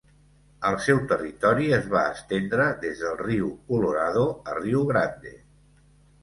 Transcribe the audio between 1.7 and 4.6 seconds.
es va estendre des del riu Colorado a